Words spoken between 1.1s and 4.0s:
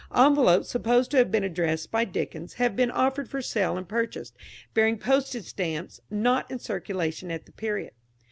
to have been addressed by Dickens have been offered for sale and